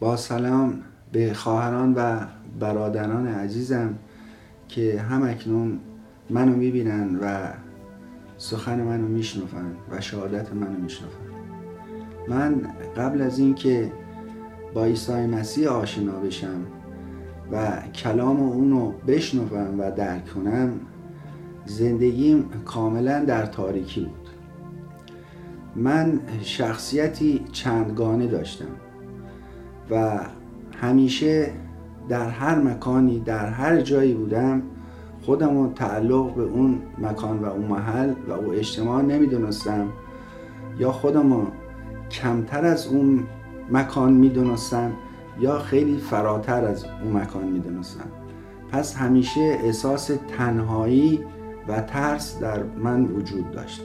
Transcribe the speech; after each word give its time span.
با 0.00 0.16
سلام 0.16 0.82
به 1.12 1.34
خواهران 1.34 1.94
و 1.94 2.26
برادران 2.60 3.26
عزیزم 3.26 3.94
که 4.68 5.00
هم 5.00 5.22
اکنون 5.22 5.80
منو 6.30 6.56
می‌بینن 6.56 7.18
و 7.22 7.52
سخن 8.36 8.80
منو 8.82 9.08
میشنفن 9.08 9.72
و 9.90 10.00
شهادت 10.00 10.54
منو 10.54 10.78
میشنفن 10.78 11.28
من 12.28 12.66
قبل 12.96 13.22
از 13.22 13.38
اینکه 13.38 13.92
با 14.74 14.84
عیسی 14.84 15.12
مسیح 15.26 15.68
آشنا 15.68 16.12
بشم 16.12 16.64
و 17.52 17.82
کلام 17.94 18.40
اونو 18.40 18.92
بشنوم 19.06 19.80
و 19.80 19.90
درک 19.90 20.34
کنم 20.34 20.80
زندگیم 21.66 22.50
کاملا 22.64 23.24
در 23.24 23.46
تاریکی 23.46 24.00
بود. 24.00 24.28
من 25.76 26.20
شخصیتی 26.42 27.44
چندگانه 27.52 28.26
داشتم. 28.26 28.87
و 29.90 30.20
همیشه 30.80 31.50
در 32.08 32.28
هر 32.28 32.58
مکانی 32.58 33.20
در 33.20 33.46
هر 33.46 33.80
جایی 33.80 34.14
بودم 34.14 34.62
خودم 35.22 35.58
رو 35.58 35.72
تعلق 35.72 36.34
به 36.34 36.42
اون 36.42 36.78
مکان 36.98 37.38
و 37.38 37.44
اون 37.44 37.64
محل 37.64 38.12
و 38.28 38.32
اون 38.32 38.54
اجتماع 38.54 39.02
نمی‌دونستم. 39.02 39.88
یا 40.78 40.92
خودم 40.92 41.32
رو 41.32 41.46
کمتر 42.10 42.64
از 42.64 42.86
اون 42.86 43.24
مکان 43.72 44.12
می‌دونستم 44.12 44.92
یا 45.40 45.58
خیلی 45.58 45.96
فراتر 45.96 46.64
از 46.64 46.84
اون 47.04 47.16
مکان 47.16 47.44
می‌دونستم. 47.44 48.04
پس 48.72 48.96
همیشه 48.96 49.40
احساس 49.40 50.10
تنهایی 50.38 51.20
و 51.68 51.80
ترس 51.80 52.38
در 52.40 52.62
من 52.62 53.04
وجود 53.04 53.50
داشت. 53.50 53.82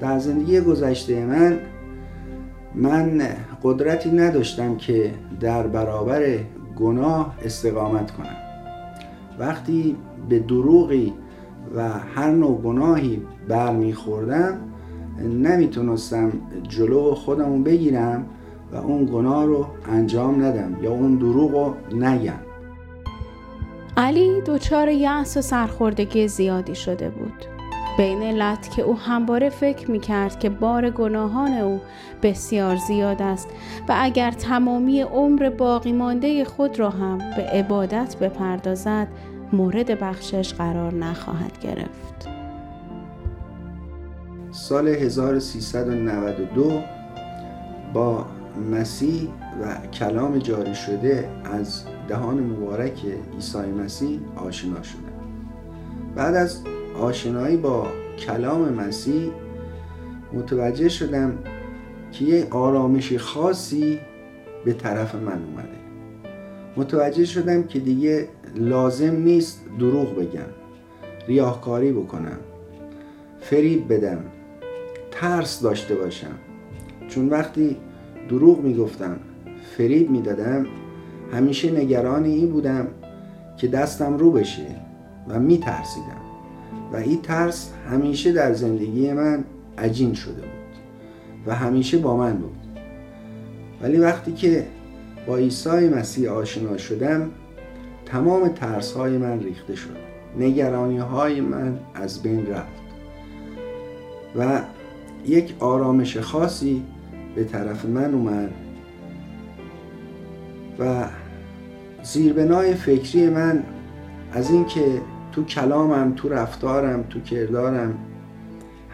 در 0.00 0.18
زندگی 0.18 0.60
گذشته 0.60 1.24
من 1.24 1.58
من 2.74 3.22
قدرتی 3.62 4.10
نداشتم 4.10 4.76
که 4.76 5.14
در 5.40 5.66
برابر 5.66 6.38
گناه 6.76 7.34
استقامت 7.44 8.10
کنم. 8.10 8.36
وقتی 9.38 9.96
به 10.28 10.38
دروغی 10.38 11.12
و 11.76 11.88
هر 12.14 12.30
نوع 12.30 12.60
گناهی 12.60 13.22
برمیخوردم 13.48 14.58
نمی‌تونستم 15.22 16.32
جلو 16.68 17.14
خودمو 17.14 17.62
بگیرم 17.62 18.26
و 18.72 18.76
اون 18.76 19.06
گناه 19.12 19.46
رو 19.46 19.66
انجام 19.92 20.44
ندم 20.44 20.76
یا 20.82 20.90
اون 20.90 21.16
دروغ 21.16 21.50
رو 21.50 21.74
نگم. 21.96 22.32
علی 23.96 24.40
دچار 24.46 24.88
یأس 24.88 25.36
و 25.36 25.40
سرخوردگی 25.40 26.28
زیادی 26.28 26.74
شده 26.74 27.08
بود. 27.08 27.59
به 28.00 28.06
این 28.06 28.22
علت 28.22 28.70
که 28.70 28.82
او 28.82 28.98
همواره 28.98 29.50
فکر 29.50 29.90
می 29.90 30.00
کرد 30.00 30.38
که 30.38 30.50
بار 30.50 30.90
گناهان 30.90 31.52
او 31.52 31.80
بسیار 32.22 32.76
زیاد 32.76 33.22
است 33.22 33.48
و 33.88 33.94
اگر 33.98 34.30
تمامی 34.30 35.00
عمر 35.00 35.50
باقی 35.50 35.92
مانده 35.92 36.44
خود 36.44 36.78
را 36.78 36.90
هم 36.90 37.18
به 37.18 37.42
عبادت 37.42 38.16
بپردازد 38.16 39.08
مورد 39.52 40.00
بخشش 40.00 40.54
قرار 40.54 40.94
نخواهد 40.94 41.58
گرفت. 41.60 42.28
سال 44.50 44.88
1392 44.88 46.82
با 47.92 48.26
مسیح 48.70 49.28
و 49.62 49.86
کلام 49.86 50.38
جاری 50.38 50.74
شده 50.74 51.28
از 51.44 51.84
دهان 52.08 52.40
مبارک 52.40 53.04
عیسی 53.34 53.58
مسیح 53.58 54.20
آشنا 54.36 54.82
شدم. 54.82 55.00
بعد 56.14 56.34
از 56.34 56.62
آشنایی 57.00 57.56
با 57.56 57.86
کلام 58.18 58.68
مسیح 58.68 59.30
متوجه 60.32 60.88
شدم 60.88 61.38
که 62.12 62.24
یه 62.24 62.46
آرامش 62.50 63.16
خاصی 63.16 63.98
به 64.64 64.72
طرف 64.72 65.14
من 65.14 65.42
اومده. 65.44 65.68
متوجه 66.76 67.24
شدم 67.24 67.62
که 67.62 67.78
دیگه 67.78 68.28
لازم 68.56 69.16
نیست 69.16 69.60
دروغ 69.78 70.16
بگم 70.16 70.50
ریاهکاری 71.28 71.92
بکنم 71.92 72.38
فریب 73.40 73.92
بدم 73.92 74.24
ترس 75.10 75.60
داشته 75.62 75.94
باشم. 75.94 76.34
چون 77.08 77.28
وقتی 77.28 77.76
دروغ 78.28 78.60
می‌گفتم 78.60 79.16
فریب 79.76 80.10
می‌دادم 80.10 80.66
همیشه 81.32 81.70
نگران 81.70 82.24
این 82.24 82.50
بودم 82.50 82.88
که 83.56 83.68
دستم 83.68 84.18
رو 84.18 84.30
بشه 84.30 84.66
و 85.28 85.40
میترسیدم. 85.40 86.29
و 86.92 86.96
این 86.96 87.22
ترس 87.22 87.70
همیشه 87.90 88.32
در 88.32 88.52
زندگی 88.52 89.12
من 89.12 89.44
عجین 89.78 90.14
شده 90.14 90.32
بود 90.32 90.50
و 91.46 91.54
همیشه 91.54 91.98
با 91.98 92.16
من 92.16 92.36
بود. 92.36 92.56
ولی 93.82 93.98
وقتی 93.98 94.32
که 94.32 94.66
با 95.26 95.36
عیسی 95.36 95.88
مسیح 95.88 96.30
آشنا 96.30 96.76
شدم 96.76 97.30
تمام 98.06 98.48
ترس 98.48 98.92
های 98.92 99.18
من 99.18 99.40
ریخته 99.40 99.74
شد. 99.74 99.96
نگرانی 100.38 100.98
های 100.98 101.40
من 101.40 101.78
از 101.94 102.22
بین 102.22 102.46
رفت. 102.46 102.80
و 104.36 104.60
یک 105.26 105.54
آرامش 105.60 106.16
خاصی 106.16 106.82
به 107.34 107.44
طرف 107.44 107.84
من 107.84 108.14
اومد 108.14 108.50
و 110.78 111.04
زیربنای 112.02 112.74
فکری 112.74 113.28
من 113.28 113.62
از 114.32 114.50
اینکه 114.50 115.00
تو 115.32 115.44
کلامم 115.44 116.12
تو 116.16 116.28
رفتارم 116.28 117.02
تو 117.02 117.20
کردارم. 117.20 117.98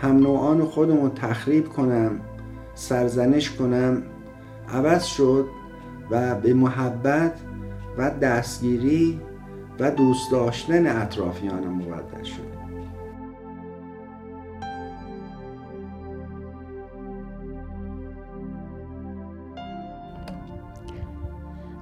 هم 0.03 0.17
نوعان 0.17 0.65
خودم 0.65 1.01
رو 1.01 1.09
تخریب 1.09 1.69
کنم 1.69 2.21
سرزنش 2.75 3.51
کنم. 3.51 4.03
عوض 4.73 5.05
شد 5.05 5.47
و 6.11 6.35
به 6.35 6.55
محبت 6.55 7.33
و 7.99 8.11
دستگیری 8.11 9.21
و 9.81 9.91
دوست 9.91 10.31
داشتن 10.31 11.03
اطرافیانم 11.03 11.75
مبدل 11.75 12.23
شد. 12.25 12.57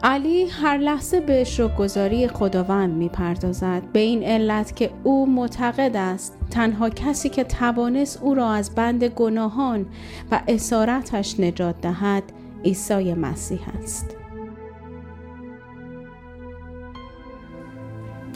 علی 0.06 0.47
هر 0.47 0.78
لحظه 0.78 1.20
به 1.20 1.44
شکرگزاری 1.44 2.28
خداوند 2.28 2.94
می 2.94 3.09
پردازد 3.09 3.82
به 3.92 3.98
این 3.98 4.22
علت 4.22 4.76
که 4.76 4.91
او 5.04 5.26
معتقد 5.26 5.97
است 5.97 6.37
تنها 6.50 6.91
کسی 6.91 7.28
که 7.28 7.44
توانست 7.44 8.22
او 8.22 8.34
را 8.34 8.50
از 8.50 8.75
بند 8.75 9.04
گناهان 9.04 9.87
و 10.31 10.41
اسارتش 10.48 11.41
نجات 11.41 11.81
دهد 11.81 12.22
عیسی 12.65 13.15
مسیح 13.15 13.60
است. 13.82 14.16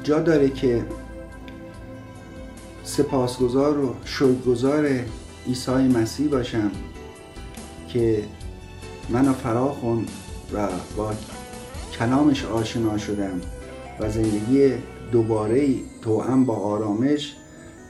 جا 0.02 0.20
داره 0.20 0.50
که 0.50 0.84
سپاسگزار 2.84 3.78
و 3.78 3.94
شکرگزار 4.04 4.88
عیسی 5.46 5.72
مسیح 5.72 6.28
باشم 6.28 6.70
که 7.88 8.22
منو 9.08 9.32
فرا 9.32 9.68
خوند 9.68 10.10
و 10.52 10.68
با 10.96 11.12
کلامش 11.98 12.44
آشنا 12.44 12.98
شدم 12.98 13.41
و 14.00 14.10
زندگی 14.10 14.72
دوباره 15.12 15.69
توأم 16.03 16.44
با 16.44 16.56
آرامش 16.56 17.34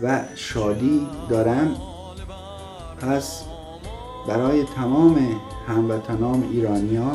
و 0.03 0.25
شادی 0.35 1.07
دارم 1.29 1.77
پس 3.01 3.43
برای 4.29 4.65
تمام 4.65 5.41
هموطنان 5.69 6.49
ایرانیا 6.53 7.13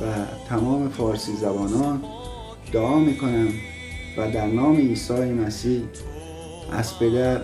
و 0.00 0.04
تمام 0.48 0.88
فارسی 0.88 1.36
زبانان 1.36 2.02
دعا 2.72 2.98
می‌کنم 2.98 3.48
و 4.18 4.30
در 4.30 4.46
نام 4.46 4.76
عیسی 4.76 5.32
مسیح 5.32 5.82
از 6.72 6.98
پدر 6.98 7.40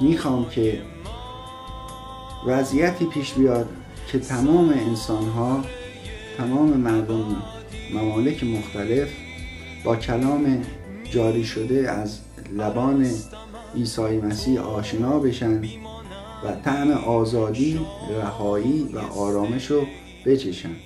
می‌خوام 0.00 0.48
که 0.48 0.82
وضعیتی 2.46 3.04
پیش 3.04 3.32
بیاد 3.32 3.68
که 4.08 4.18
تمام 4.18 4.68
انسان 4.68 5.28
ها 5.28 5.60
تمام 6.38 6.68
مردم 6.68 7.36
ممالک 7.94 8.44
مختلف 8.44 9.08
با 9.84 9.96
کلام 9.96 10.62
جاری 11.10 11.44
شده 11.44 11.90
از 11.90 12.18
لبان 12.52 13.10
عیسی 13.74 14.02
مسیح 14.02 14.60
آشنا 14.60 15.18
بشن 15.18 15.62
و 16.44 16.52
طعم 16.64 16.90
آزادی، 16.90 17.80
رهایی 18.10 18.88
و 18.92 18.98
آرامش 18.98 19.66
رو 19.66 19.86
بچشن. 20.26 20.76